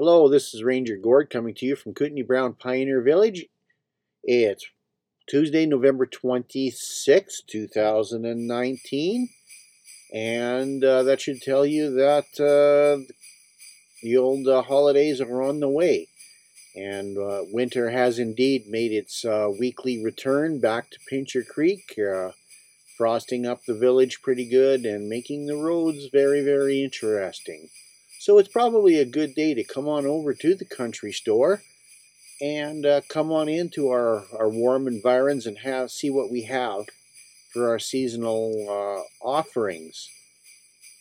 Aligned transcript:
Hello, 0.00 0.28
this 0.28 0.54
is 0.54 0.62
Ranger 0.62 0.96
Gord 0.96 1.28
coming 1.28 1.54
to 1.54 1.66
you 1.66 1.74
from 1.74 1.92
Kootenai 1.92 2.22
Brown 2.22 2.52
Pioneer 2.52 3.02
Village. 3.02 3.46
It's 4.22 4.64
Tuesday, 5.28 5.66
November 5.66 6.06
26, 6.06 7.42
2019. 7.44 9.28
And 10.14 10.84
uh, 10.84 11.02
that 11.02 11.20
should 11.20 11.42
tell 11.42 11.66
you 11.66 11.90
that 11.94 12.26
uh, 12.38 13.02
the 14.04 14.16
old 14.16 14.46
uh, 14.46 14.62
holidays 14.62 15.20
are 15.20 15.42
on 15.42 15.58
the 15.58 15.68
way. 15.68 16.06
And 16.76 17.18
uh, 17.18 17.46
winter 17.50 17.90
has 17.90 18.20
indeed 18.20 18.68
made 18.68 18.92
its 18.92 19.24
uh, 19.24 19.48
weekly 19.58 20.00
return 20.00 20.60
back 20.60 20.90
to 20.90 21.00
Pincher 21.10 21.42
Creek, 21.42 21.98
uh, 21.98 22.30
frosting 22.96 23.46
up 23.46 23.64
the 23.64 23.74
village 23.74 24.22
pretty 24.22 24.48
good 24.48 24.86
and 24.86 25.08
making 25.08 25.46
the 25.46 25.56
roads 25.56 26.06
very, 26.12 26.44
very 26.44 26.84
interesting. 26.84 27.70
So 28.28 28.36
it's 28.36 28.50
probably 28.50 28.98
a 28.98 29.06
good 29.06 29.34
day 29.34 29.54
to 29.54 29.64
come 29.64 29.88
on 29.88 30.04
over 30.04 30.34
to 30.34 30.54
the 30.54 30.66
country 30.66 31.12
store 31.12 31.62
and 32.42 32.84
uh, 32.84 33.00
come 33.08 33.32
on 33.32 33.48
into 33.48 33.88
our, 33.88 34.26
our 34.38 34.50
warm 34.50 34.86
environs 34.86 35.46
and 35.46 35.56
have 35.60 35.90
see 35.90 36.10
what 36.10 36.30
we 36.30 36.42
have 36.42 36.88
for 37.54 37.70
our 37.70 37.78
seasonal 37.78 38.66
uh, 38.68 39.26
offerings. 39.26 40.10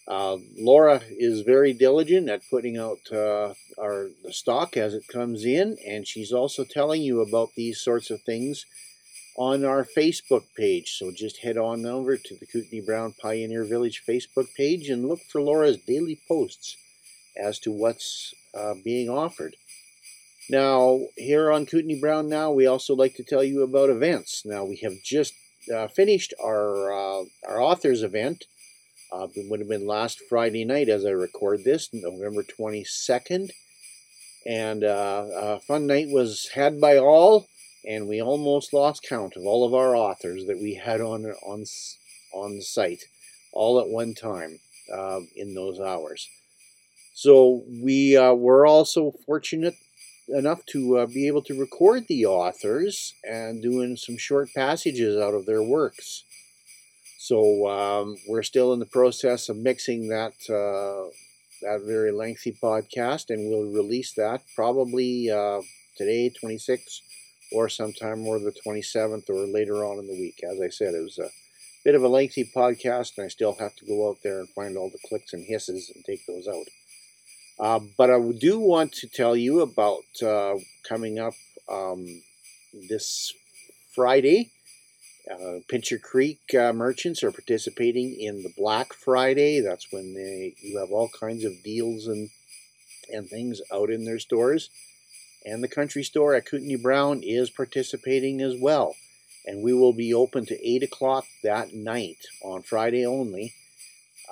Uh, 0.08 0.38
Laura 0.58 1.02
is 1.10 1.42
very 1.42 1.74
diligent 1.74 2.30
at 2.30 2.50
putting 2.50 2.78
out 2.78 3.00
uh, 3.12 3.54
our 3.78 4.08
the 4.24 4.32
stock 4.32 4.78
as 4.78 4.94
it 4.94 5.10
comes 5.12 5.44
in, 5.44 5.76
and 5.86 6.08
she's 6.08 6.32
also 6.32 6.64
telling 6.64 7.02
you 7.02 7.20
about 7.20 7.50
these 7.58 7.82
sorts 7.82 8.10
of 8.10 8.22
things 8.22 8.66
on 9.36 9.66
our 9.66 9.84
Facebook 9.84 10.46
page. 10.56 10.98
So 10.98 11.12
just 11.12 11.40
head 11.40 11.58
on 11.58 11.86
over 11.86 12.16
to 12.16 12.36
the 12.40 12.46
Kootenai 12.46 12.86
Brown 12.86 13.16
Pioneer 13.22 13.66
Village 13.66 14.04
Facebook 14.08 14.56
page 14.56 14.88
and 14.88 15.10
look 15.10 15.20
for 15.30 15.42
Laura's 15.42 15.76
daily 15.76 16.22
posts 16.26 16.78
as 17.38 17.60
to 17.60 17.72
what's 17.72 18.34
uh, 18.54 18.74
being 18.84 19.10
offered. 19.10 19.56
Now, 20.50 21.02
here 21.18 21.52
on 21.52 21.66
Kootenai 21.66 22.00
Brown 22.00 22.30
Now, 22.30 22.52
we 22.52 22.66
also 22.66 22.96
like 22.96 23.16
to 23.16 23.24
tell 23.24 23.44
you 23.44 23.64
about 23.64 23.90
events. 23.90 24.44
Now, 24.46 24.64
we 24.64 24.78
have 24.78 24.94
just 25.04 25.34
uh, 25.74 25.88
finished 25.90 26.34
our, 26.42 26.92
uh, 26.92 27.26
our 27.48 27.62
authors 27.62 28.02
event. 28.02 28.46
Uh, 29.12 29.28
it 29.36 29.50
would 29.50 29.60
have 29.60 29.70
been 29.70 29.86
last 29.86 30.22
Friday 30.30 30.64
night 30.64 30.90
as 30.90 31.06
I 31.06 31.10
record 31.10 31.64
this, 31.64 31.90
November 31.94 32.44
22nd. 32.44 33.52
And 34.46 34.84
uh, 34.84 35.26
a 35.34 35.60
fun 35.60 35.88
night 35.88 36.08
was 36.10 36.50
had 36.54 36.80
by 36.80 36.98
all, 36.98 37.48
and 37.86 38.08
we 38.08 38.22
almost 38.22 38.74
lost 38.74 39.04
count 39.08 39.36
of 39.36 39.46
all 39.46 39.66
of 39.66 39.74
our 39.74 39.96
authors 39.96 40.46
that 40.48 40.60
we 40.60 40.76
had 40.76 41.02
on, 41.02 41.26
on, 41.26 41.66
on 42.34 42.62
site 42.62 43.04
all 43.52 43.80
at 43.82 43.90
one 43.90 44.14
time 44.14 44.60
uh, 44.94 45.20
in 45.36 45.54
those 45.56 45.80
hours. 45.80 46.30
So 47.18 47.64
we 47.68 48.16
uh, 48.16 48.36
were 48.36 48.68
also 48.68 49.12
fortunate 49.26 49.74
enough 50.30 50.64
to 50.68 51.00
uh, 51.00 51.06
be 51.08 51.26
able 51.26 51.42
to 51.46 51.60
record 51.60 52.06
the 52.08 52.28
authors 52.28 53.16
and 53.28 53.60
doing 53.60 53.98
some 53.98 54.20
short 54.20 54.50
passages 54.56 55.20
out 55.20 55.34
of 55.34 55.48
their 55.48 55.64
works. 55.64 56.26
So 57.18 57.68
um, 57.68 58.18
we're 58.28 58.44
still 58.44 58.72
in 58.72 58.80
the 58.80 58.86
process 58.86 59.50
of 59.50 59.58
mixing 59.58 60.10
that 60.10 60.34
uh, 60.48 61.10
that 61.64 61.82
very 61.88 62.12
lengthy 62.12 62.56
podcast, 62.64 63.32
and 63.32 63.50
we'll 63.50 63.74
release 63.74 64.14
that 64.14 64.44
probably 64.56 65.32
uh, 65.32 65.62
today, 65.98 66.32
26th, 66.40 67.00
or 67.52 67.68
sometime 67.68 68.28
or 68.28 68.38
the 68.38 68.54
27th, 68.64 69.28
or 69.32 69.48
later 69.48 69.84
on 69.84 69.98
in 69.98 70.06
the 70.06 70.20
week. 70.22 70.44
As 70.44 70.62
I 70.62 70.70
said, 70.70 70.94
it 70.94 71.02
was 71.02 71.18
a 71.18 71.32
bit 71.84 71.96
of 71.96 72.04
a 72.04 72.08
lengthy 72.08 72.48
podcast, 72.56 73.18
and 73.18 73.26
I 73.26 73.30
still 73.30 73.56
have 73.60 73.76
to 73.78 73.88
go 73.88 74.08
out 74.08 74.18
there 74.24 74.38
and 74.38 74.50
find 74.50 74.78
all 74.78 74.92
the 74.92 75.08
clicks 75.10 75.34
and 75.34 75.44
hisses 75.48 75.92
and 75.96 76.06
take 76.06 76.24
those 76.28 76.48
out. 76.48 76.68
Uh, 77.60 77.80
but 77.98 78.12
I 78.12 78.20
do 78.38 78.60
want 78.60 78.94
to 78.94 79.08
tell 79.08 79.36
you 79.36 79.62
about 79.62 80.04
uh, 80.24 80.56
coming 80.88 81.20
up 81.20 81.34
um, 81.70 82.22
this 82.90 83.34
Friday. 83.96 84.52
Uh, 85.30 85.60
Pincher 85.68 85.98
Creek 85.98 86.40
uh, 86.58 86.72
merchants 86.72 87.24
are 87.24 87.32
participating 87.32 88.16
in 88.20 88.44
the 88.44 88.54
Black 88.56 88.94
Friday. 88.94 89.60
That's 89.60 89.92
when 89.92 90.14
they 90.14 90.56
you 90.62 90.80
have 90.80 90.92
all 90.92 91.10
kinds 91.10 91.44
of 91.44 91.64
deals 91.64 92.08
and 92.08 92.30
and 93.12 93.28
things 93.28 93.62
out 93.74 93.90
in 93.90 94.06
their 94.06 94.20
stores. 94.20 94.70
And 95.46 95.64
the 95.64 95.68
country 95.68 96.04
store 96.04 96.36
at 96.36 96.46
Kootenai 96.46 96.82
Brown 96.82 97.22
is 97.24 97.50
participating 97.50 98.42
as 98.42 98.56
well. 98.60 98.96
And 99.46 99.64
we 99.64 99.74
will 99.74 99.94
be 99.94 100.14
open 100.14 100.46
to 100.48 100.68
8 100.70 100.84
o'clock 100.84 101.24
that 101.42 101.74
night 101.74 102.18
on 102.44 102.64
Friday 102.64 103.06
only 103.06 103.54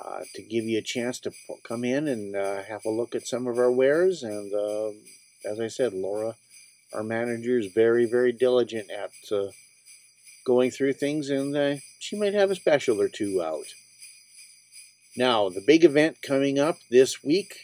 uh, 0.04 0.22
to 0.34 0.42
give 0.42 0.66
you 0.66 0.78
a 0.78 0.84
chance 0.84 1.20
to 1.20 1.32
come 1.64 1.84
in 1.84 2.08
and 2.08 2.36
uh, 2.36 2.64
have 2.64 2.86
a 2.86 2.90
look 2.90 3.16
at 3.16 3.28
some 3.28 3.48
of 3.48 3.58
our 3.58 3.72
wares. 3.72 4.24
And 4.24 4.54
uh, 4.54 4.92
as 5.50 5.60
I 5.60 5.68
said, 5.68 5.94
Laura, 5.94 6.36
our 6.94 7.04
manager, 7.04 7.58
is 7.58 7.72
very, 7.74 8.06
very 8.06 8.32
diligent 8.32 8.90
at 8.92 9.12
uh, 9.32 9.52
going 10.46 10.72
through 10.72 10.94
things, 10.94 11.30
and 11.30 11.56
uh, 11.56 11.76
she 12.00 12.18
might 12.18 12.34
have 12.34 12.52
a 12.52 12.56
special 12.56 13.02
or 13.02 13.10
two 13.10 13.42
out. 13.42 13.66
Now, 15.18 15.50
the 15.50 15.64
big 15.66 15.86
event 15.86 16.18
coming 16.22 16.60
up 16.60 16.78
this 16.92 17.24
week, 17.24 17.56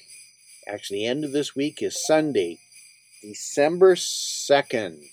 actually, 0.67 1.05
end 1.05 1.25
of 1.25 1.33
this 1.33 1.55
week, 1.55 1.81
is 1.81 2.05
Sunday, 2.05 2.59
December 3.21 3.95
2nd. 3.95 5.03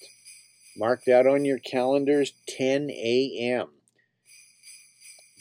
Mark 0.76 1.02
that 1.06 1.26
on 1.26 1.44
your 1.44 1.58
calendars, 1.58 2.32
10 2.46 2.90
a.m 2.90 3.77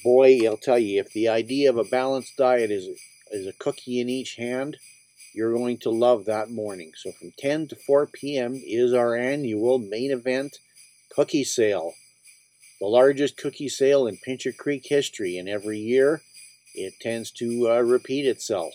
boy, 0.03 0.39
I'll 0.45 0.57
tell 0.57 0.79
you, 0.79 0.99
if 0.99 1.13
the 1.13 1.27
idea 1.27 1.69
of 1.69 1.77
a 1.77 1.83
balanced 1.83 2.37
diet 2.37 2.71
is, 2.71 2.87
is 3.31 3.47
a 3.47 3.53
cookie 3.53 3.99
in 3.99 4.09
each 4.09 4.35
hand, 4.35 4.77
you're 5.33 5.53
going 5.53 5.77
to 5.79 5.89
love 5.89 6.25
that 6.25 6.49
morning. 6.49 6.91
So 6.95 7.11
from 7.11 7.31
10 7.37 7.67
to 7.69 7.75
4 7.75 8.07
p.m. 8.07 8.53
is 8.55 8.93
our 8.93 9.15
annual 9.15 9.79
main 9.79 10.11
event 10.11 10.57
cookie 11.15 11.43
sale. 11.43 11.93
The 12.79 12.87
largest 12.87 13.37
cookie 13.37 13.69
sale 13.69 14.07
in 14.07 14.17
Pincher 14.17 14.51
Creek 14.51 14.85
history, 14.85 15.37
and 15.37 15.49
every 15.49 15.79
year 15.79 16.21
it 16.75 16.93
tends 17.01 17.31
to 17.31 17.69
uh, 17.69 17.81
repeat 17.81 18.25
itself 18.25 18.73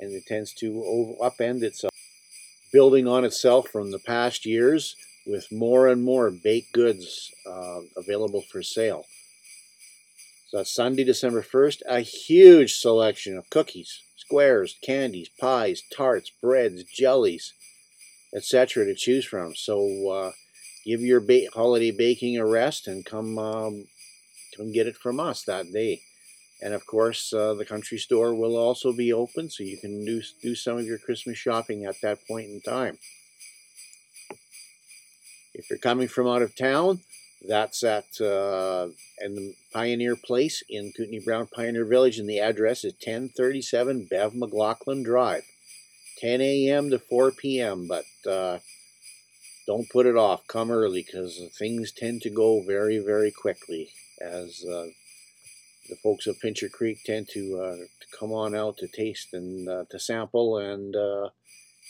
and 0.00 0.12
it 0.12 0.24
tends 0.26 0.52
to 0.54 1.16
upend 1.20 1.62
itself, 1.62 1.92
building 2.72 3.06
on 3.06 3.24
itself 3.24 3.68
from 3.68 3.90
the 3.90 3.98
past 3.98 4.46
years 4.46 4.96
with 5.26 5.52
more 5.52 5.88
and 5.88 6.02
more 6.02 6.30
baked 6.30 6.72
goods 6.72 7.30
uh, 7.46 7.80
available 7.96 8.42
for 8.50 8.62
sale. 8.62 9.04
So 10.50 10.64
Sunday, 10.64 11.04
December 11.04 11.42
1st. 11.42 11.82
A 11.88 12.00
huge 12.00 12.74
selection 12.74 13.36
of 13.38 13.48
cookies, 13.50 14.02
squares, 14.16 14.76
candies, 14.82 15.30
pies, 15.40 15.80
tarts, 15.96 16.32
breads, 16.42 16.82
jellies, 16.82 17.54
etc. 18.34 18.84
to 18.84 18.96
choose 18.96 19.24
from. 19.24 19.54
So 19.54 20.10
uh, 20.10 20.32
give 20.84 21.02
your 21.02 21.20
ba- 21.20 21.46
holiday 21.54 21.92
baking 21.92 22.36
a 22.36 22.44
rest 22.44 22.88
and 22.88 23.06
come 23.06 23.38
um, 23.38 23.84
come 24.56 24.72
get 24.72 24.88
it 24.88 24.96
from 24.96 25.20
us 25.20 25.44
that 25.44 25.72
day. 25.72 26.00
And 26.60 26.74
of 26.74 26.84
course, 26.84 27.32
uh, 27.32 27.54
the 27.54 27.64
country 27.64 27.98
store 27.98 28.34
will 28.34 28.56
also 28.56 28.92
be 28.92 29.12
open, 29.12 29.50
so 29.50 29.62
you 29.62 29.78
can 29.78 30.04
do 30.04 30.20
do 30.42 30.56
some 30.56 30.78
of 30.78 30.84
your 30.84 30.98
Christmas 30.98 31.38
shopping 31.38 31.84
at 31.84 32.00
that 32.02 32.26
point 32.26 32.50
in 32.50 32.60
time. 32.60 32.98
If 35.54 35.70
you're 35.70 35.78
coming 35.78 36.08
from 36.08 36.26
out 36.26 36.42
of 36.42 36.56
town, 36.56 37.02
that's 37.46 37.82
at 37.82 38.06
uh, 38.20 38.88
the 39.18 39.54
Pioneer 39.72 40.16
Place 40.16 40.62
in 40.68 40.92
Kootenai 40.96 41.20
Brown 41.24 41.46
Pioneer 41.46 41.84
Village, 41.84 42.18
and 42.18 42.28
the 42.28 42.40
address 42.40 42.84
is 42.84 42.92
1037 42.94 44.06
Bev 44.10 44.34
McLaughlin 44.34 45.02
Drive. 45.02 45.44
10 46.18 46.42
a.m. 46.42 46.90
to 46.90 46.98
4 46.98 47.32
p.m., 47.32 47.88
but 47.88 48.04
uh, 48.30 48.58
don't 49.66 49.88
put 49.88 50.04
it 50.04 50.16
off. 50.16 50.46
Come 50.46 50.70
early 50.70 51.02
because 51.02 51.40
things 51.58 51.92
tend 51.92 52.20
to 52.22 52.30
go 52.30 52.62
very, 52.62 52.98
very 52.98 53.30
quickly 53.30 53.90
as 54.20 54.62
uh, 54.64 54.88
the 55.88 55.96
folks 56.02 56.26
of 56.26 56.38
Pincher 56.40 56.68
Creek 56.68 56.98
tend 57.04 57.28
to, 57.30 57.58
uh, 57.58 57.76
to 57.76 58.18
come 58.18 58.32
on 58.32 58.54
out 58.54 58.76
to 58.78 58.86
taste 58.86 59.32
and 59.32 59.66
uh, 59.66 59.84
to 59.90 59.98
sample 59.98 60.58
and 60.58 60.94
uh, 60.94 61.30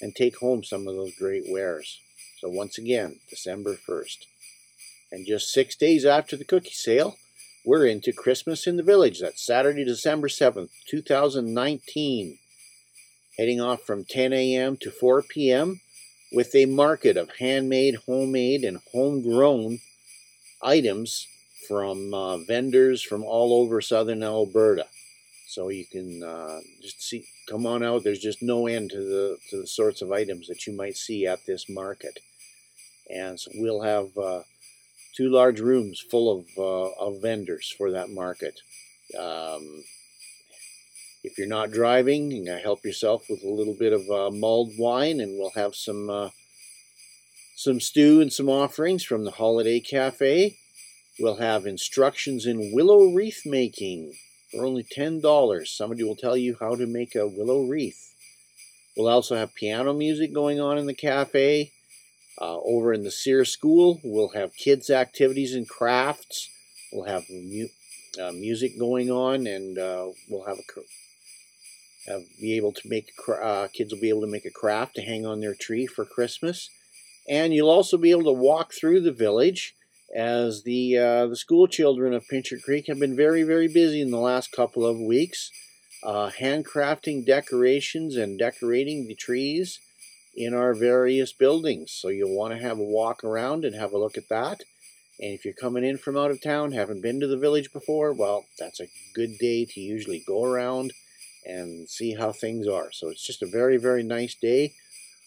and 0.00 0.14
take 0.14 0.38
home 0.38 0.64
some 0.64 0.88
of 0.88 0.94
those 0.94 1.14
great 1.16 1.44
wares. 1.48 2.00
So 2.38 2.48
once 2.48 2.78
again, 2.78 3.20
December 3.28 3.74
1st. 3.74 4.26
And 5.12 5.26
just 5.26 5.52
six 5.52 5.74
days 5.74 6.04
after 6.04 6.36
the 6.36 6.44
cookie 6.44 6.70
sale, 6.70 7.16
we're 7.64 7.86
into 7.86 8.12
Christmas 8.12 8.66
in 8.66 8.76
the 8.76 8.82
Village. 8.82 9.20
That's 9.20 9.44
Saturday, 9.44 9.84
December 9.84 10.28
7th, 10.28 10.70
2019. 10.88 12.38
Heading 13.36 13.60
off 13.60 13.82
from 13.82 14.04
10 14.04 14.32
a.m. 14.32 14.76
to 14.78 14.90
4 14.90 15.22
p.m. 15.22 15.80
with 16.32 16.54
a 16.54 16.66
market 16.66 17.16
of 17.16 17.30
handmade, 17.38 17.96
homemade, 18.06 18.64
and 18.64 18.80
homegrown 18.92 19.80
items 20.62 21.26
from 21.66 22.12
uh, 22.14 22.38
vendors 22.38 23.02
from 23.02 23.24
all 23.24 23.52
over 23.54 23.80
southern 23.80 24.22
Alberta. 24.22 24.86
So 25.46 25.68
you 25.68 25.84
can 25.84 26.22
uh, 26.22 26.60
just 26.80 27.02
see, 27.02 27.24
come 27.48 27.66
on 27.66 27.82
out. 27.82 28.04
There's 28.04 28.20
just 28.20 28.42
no 28.42 28.66
end 28.66 28.90
to 28.90 28.98
the 28.98 29.38
to 29.50 29.60
the 29.60 29.66
sorts 29.66 30.00
of 30.00 30.12
items 30.12 30.46
that 30.46 30.66
you 30.66 30.72
might 30.72 30.96
see 30.96 31.26
at 31.26 31.44
this 31.46 31.68
market, 31.68 32.20
and 33.08 33.38
so 33.38 33.50
we'll 33.54 33.82
have 33.82 34.16
uh, 34.16 34.42
two 35.20 35.28
large 35.28 35.60
rooms 35.60 36.00
full 36.00 36.38
of, 36.38 36.46
uh, 36.56 37.04
of 37.04 37.20
vendors 37.20 37.74
for 37.76 37.90
that 37.90 38.08
market. 38.08 38.60
Um, 39.18 39.84
If 41.22 41.36
you're 41.36 41.46
not 41.46 41.70
driving, 41.70 42.30
you 42.30 42.50
help 42.50 42.82
yourself 42.82 43.24
with 43.28 43.42
a 43.44 43.50
little 43.50 43.76
bit 43.78 43.92
of 43.92 44.08
uh, 44.08 44.30
mulled 44.30 44.72
wine, 44.78 45.20
and 45.20 45.38
we'll 45.38 45.52
have 45.54 45.74
some 45.74 46.08
uh, 46.08 46.30
some 47.54 47.78
stew 47.80 48.22
and 48.22 48.32
some 48.32 48.48
offerings 48.48 49.04
from 49.04 49.24
the 49.24 49.32
Holiday 49.32 49.80
Cafe. 49.80 50.56
We'll 51.18 51.36
have 51.36 51.66
instructions 51.66 52.46
in 52.46 52.72
willow 52.72 53.12
wreath 53.14 53.42
making 53.44 54.14
for 54.50 54.64
only 54.64 54.84
$10. 54.84 55.66
Somebody 55.66 56.02
will 56.02 56.16
tell 56.16 56.38
you 56.38 56.56
how 56.58 56.74
to 56.76 56.86
make 56.86 57.14
a 57.14 57.28
willow 57.28 57.66
wreath. 57.68 58.14
We'll 58.96 59.12
also 59.12 59.36
have 59.36 59.54
piano 59.54 59.92
music 59.92 60.32
going 60.32 60.58
on 60.58 60.78
in 60.78 60.86
the 60.86 60.94
cafe. 60.94 61.72
Uh, 62.40 62.58
over 62.64 62.94
in 62.94 63.02
the 63.02 63.10
Sear 63.10 63.44
School, 63.44 64.00
we'll 64.02 64.30
have 64.30 64.56
kids' 64.56 64.88
activities 64.88 65.54
and 65.54 65.68
crafts. 65.68 66.48
We'll 66.90 67.04
have 67.04 67.24
mu- 67.28 67.68
uh, 68.18 68.32
music 68.32 68.78
going 68.78 69.10
on, 69.10 69.46
and 69.46 69.78
uh, 69.78 70.08
we'll 70.28 70.46
have 70.46 70.58
a 70.58 70.80
have, 72.10 72.22
be 72.40 72.56
able 72.56 72.72
to 72.72 72.88
make 72.88 73.12
uh, 73.42 73.68
kids 73.72 73.92
will 73.92 74.00
be 74.00 74.08
able 74.08 74.22
to 74.22 74.26
make 74.26 74.46
a 74.46 74.50
craft 74.50 74.94
to 74.94 75.02
hang 75.02 75.26
on 75.26 75.40
their 75.40 75.54
tree 75.54 75.86
for 75.86 76.06
Christmas. 76.06 76.70
And 77.28 77.52
you'll 77.52 77.68
also 77.68 77.98
be 77.98 78.10
able 78.10 78.24
to 78.24 78.32
walk 78.32 78.72
through 78.72 79.02
the 79.02 79.12
village 79.12 79.74
as 80.16 80.62
the 80.64 80.96
uh, 80.96 81.26
the 81.26 81.36
school 81.36 81.68
children 81.68 82.14
of 82.14 82.26
Pincher 82.28 82.58
Creek 82.58 82.86
have 82.88 82.98
been 82.98 83.14
very 83.14 83.42
very 83.42 83.68
busy 83.68 84.00
in 84.00 84.10
the 84.10 84.18
last 84.18 84.50
couple 84.50 84.86
of 84.86 84.98
weeks, 84.98 85.50
uh, 86.02 86.30
handcrafting 86.30 87.26
decorations 87.26 88.16
and 88.16 88.38
decorating 88.38 89.06
the 89.06 89.14
trees 89.14 89.78
in 90.44 90.54
our 90.54 90.74
various 90.74 91.32
buildings. 91.32 91.92
So 91.92 92.08
you'll 92.08 92.36
want 92.36 92.54
to 92.54 92.60
have 92.60 92.78
a 92.78 92.84
walk 92.84 93.22
around 93.24 93.64
and 93.64 93.74
have 93.74 93.92
a 93.92 93.98
look 93.98 94.16
at 94.16 94.28
that. 94.28 94.62
And 95.20 95.34
if 95.34 95.44
you're 95.44 95.54
coming 95.54 95.84
in 95.84 95.98
from 95.98 96.16
out 96.16 96.30
of 96.30 96.40
town, 96.40 96.72
haven't 96.72 97.02
been 97.02 97.20
to 97.20 97.26
the 97.26 97.36
village 97.36 97.72
before, 97.72 98.12
well, 98.14 98.46
that's 98.58 98.80
a 98.80 98.88
good 99.14 99.36
day 99.38 99.66
to 99.66 99.80
usually 99.80 100.24
go 100.26 100.44
around 100.44 100.92
and 101.44 101.88
see 101.88 102.14
how 102.14 102.32
things 102.32 102.66
are. 102.66 102.90
So 102.92 103.08
it's 103.08 103.26
just 103.26 103.42
a 103.42 103.46
very 103.46 103.76
very 103.76 104.02
nice 104.02 104.34
day. 104.34 104.72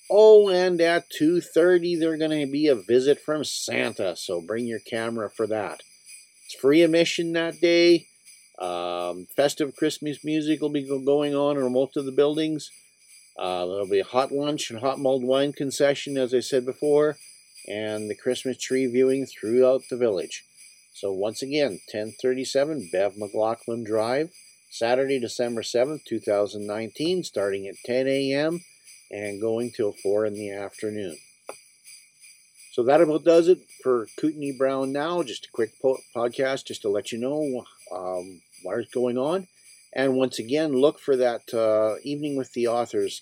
Oh, 0.09 0.49
and 0.49 0.81
at 0.81 1.09
2.30, 1.09 1.99
there's 1.99 2.19
going 2.19 2.45
to 2.45 2.51
be 2.51 2.67
a 2.67 2.75
visit 2.75 3.19
from 3.21 3.43
Santa, 3.43 4.15
so 4.15 4.41
bring 4.41 4.65
your 4.65 4.79
camera 4.79 5.29
for 5.29 5.47
that. 5.47 5.81
It's 6.45 6.55
free 6.55 6.81
admission 6.81 7.33
that 7.33 7.61
day. 7.61 8.07
Um, 8.59 9.27
festive 9.35 9.75
Christmas 9.75 10.23
music 10.23 10.61
will 10.61 10.69
be 10.69 10.87
going 10.87 11.33
on 11.35 11.57
in 11.57 11.73
most 11.73 11.97
of 11.97 12.05
the 12.05 12.11
buildings. 12.11 12.69
Uh, 13.37 13.65
there'll 13.65 13.89
be 13.89 13.99
a 13.99 14.05
hot 14.05 14.31
lunch 14.31 14.69
and 14.69 14.79
hot 14.79 14.99
mulled 14.99 15.23
wine 15.23 15.53
concession, 15.53 16.17
as 16.17 16.33
I 16.33 16.39
said 16.39 16.65
before, 16.65 17.17
and 17.67 18.09
the 18.09 18.15
Christmas 18.15 18.57
tree 18.57 18.85
viewing 18.85 19.25
throughout 19.25 19.81
the 19.89 19.97
village. 19.97 20.43
So 20.93 21.11
once 21.11 21.41
again, 21.41 21.79
1037 21.91 22.89
Bev 22.91 23.17
McLaughlin 23.17 23.83
Drive, 23.83 24.31
Saturday, 24.69 25.19
December 25.19 25.61
7th, 25.61 26.03
2019, 26.05 27.23
starting 27.23 27.67
at 27.67 27.75
10 27.85 28.07
a.m 28.07 28.61
and 29.13 29.39
going 29.39 29.71
till 29.71 29.93
4 29.93 30.25
in 30.25 30.33
the 30.33 30.51
afternoon. 30.51 31.17
So 32.71 32.83
that 32.83 33.01
about 33.01 33.23
does 33.23 33.47
it 33.47 33.59
for 33.83 34.07
Kootenai 34.17 34.57
Brown 34.57 34.91
Now. 34.91 35.21
Just 35.21 35.45
a 35.45 35.51
quick 35.51 35.73
po- 35.79 35.99
podcast 36.15 36.65
just 36.65 36.81
to 36.81 36.89
let 36.89 37.11
you 37.11 37.19
know 37.19 37.63
um, 37.95 38.41
what's 38.63 38.91
going 38.91 39.19
on. 39.19 39.47
And 39.95 40.15
once 40.15 40.39
again, 40.39 40.73
look 40.73 40.99
for 40.99 41.15
that 41.17 41.53
uh, 41.53 41.99
Evening 42.03 42.35
with 42.35 42.53
the 42.53 42.67
Authors 42.67 43.21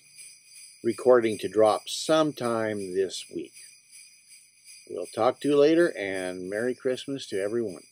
recording 0.82 1.36
to 1.38 1.48
drop 1.48 1.82
sometime 1.86 2.94
this 2.94 3.26
week. 3.34 3.52
We'll 4.90 5.06
talk 5.14 5.40
to 5.40 5.48
you 5.48 5.56
later, 5.56 5.92
and 5.96 6.48
Merry 6.48 6.74
Christmas 6.74 7.26
to 7.28 7.40
everyone. 7.40 7.82